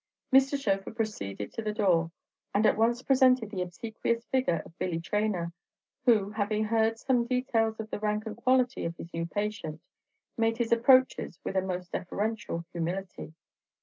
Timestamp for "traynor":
4.99-5.53